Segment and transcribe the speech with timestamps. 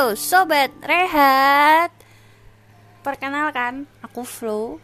[0.00, 1.92] Halo Sobat Rehat
[3.04, 4.80] Perkenalkan, aku Flo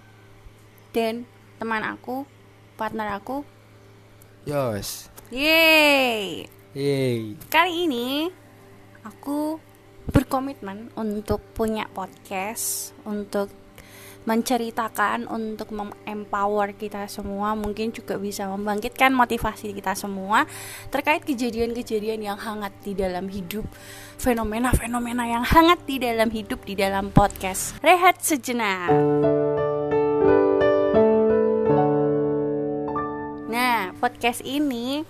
[0.93, 1.25] Dan
[1.57, 2.29] teman aku,
[2.77, 3.41] partner aku
[4.45, 5.09] Yos.
[5.33, 6.45] Yeay
[6.77, 7.33] Yeay.
[7.49, 8.29] Kali ini
[9.09, 9.57] aku
[10.13, 13.49] berkomitmen untuk punya podcast Untuk
[14.27, 20.45] menceritakan, untuk memempower kita semua Mungkin juga bisa membangkitkan motivasi kita semua
[20.91, 23.65] Terkait kejadian-kejadian yang hangat di dalam hidup
[24.19, 28.91] Fenomena-fenomena yang hangat di dalam hidup di dalam podcast Rehat Sejenak
[33.47, 35.01] Nah, podcast ini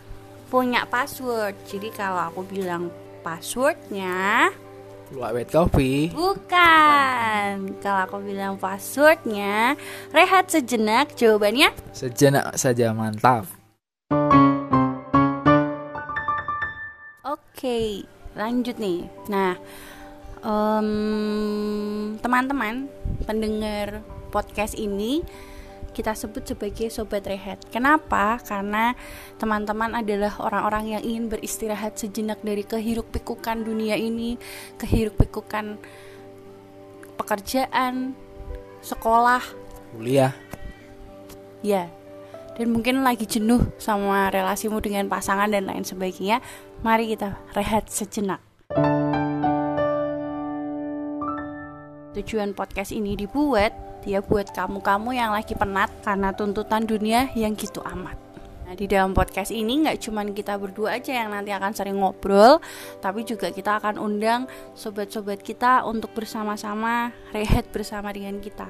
[0.46, 1.58] punya password.
[1.66, 2.94] Jadi kalau aku bilang
[3.26, 4.54] passwordnya,
[5.14, 6.10] wet kopi.
[6.10, 7.78] bukan.
[7.78, 9.78] Kalau aku bilang passwordnya,
[10.10, 11.14] rehat sejenak.
[11.14, 13.46] Jawabannya Sejenak saja mantap.
[17.22, 18.02] Oke,
[18.34, 19.06] lanjut nih.
[19.30, 19.54] Nah,
[20.42, 20.88] em,
[22.18, 22.90] teman-teman
[23.26, 25.22] pendengar podcast ini
[25.96, 27.64] kita sebut sebagai sobat rehat.
[27.72, 28.36] Kenapa?
[28.44, 28.92] Karena
[29.40, 34.36] teman-teman adalah orang-orang yang ingin beristirahat sejenak dari kehiruk pikukan dunia ini,
[34.76, 35.80] kehiruk pikukan
[37.16, 38.12] pekerjaan,
[38.84, 39.40] sekolah,
[39.96, 40.36] Kuliah.
[41.64, 41.88] Ya,
[42.60, 46.44] dan mungkin lagi jenuh sama relasimu dengan pasangan dan lain sebagainya.
[46.84, 48.44] Mari kita rehat sejenak.
[52.12, 57.82] Tujuan podcast ini dibuat ya buat kamu-kamu yang lagi penat karena tuntutan dunia yang gitu
[57.82, 58.16] amat.
[58.66, 62.58] Nah, di dalam podcast ini nggak cuman kita berdua aja yang nanti akan sering ngobrol,
[63.02, 68.66] tapi juga kita akan undang sobat-sobat kita untuk bersama-sama rehat bersama dengan kita.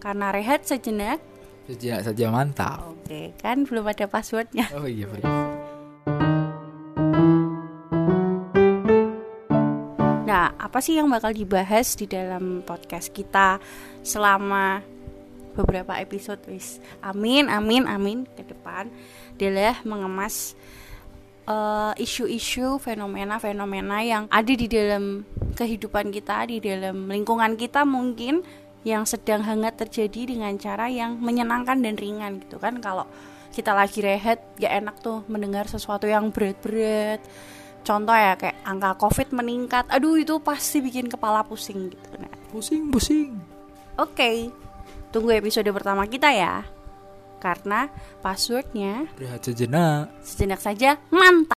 [0.00, 2.82] Karena rehat sejenak Sejenak saja mantap.
[2.90, 4.66] Oke, kan belum ada passwordnya.
[4.74, 5.61] Oh iya benar.
[10.58, 13.62] Apa sih yang bakal dibahas di dalam podcast kita
[14.02, 14.82] selama
[15.54, 16.82] beberapa episode wis?
[17.04, 18.90] Amin, amin, amin ke depan
[19.38, 20.58] adalah mengemas
[21.46, 25.22] eh, isu-isu fenomena-fenomena yang ada di dalam
[25.54, 28.42] kehidupan kita, di dalam lingkungan kita mungkin
[28.82, 33.06] yang sedang hangat terjadi dengan cara yang menyenangkan dan ringan gitu kan kalau
[33.54, 37.22] kita lagi rehat ya enak tuh mendengar sesuatu yang berat-berat
[37.82, 42.92] contoh ya kayak angka covid meningkat aduh itu pasti bikin kepala pusing gitu nah Pusing
[42.92, 43.34] pusing.
[43.98, 44.52] oke
[45.10, 46.62] tunggu episode pertama kita ya
[47.42, 47.90] karena
[48.22, 50.14] passwordnya Rehat sejenak.
[50.22, 51.50] sejenak saja mantap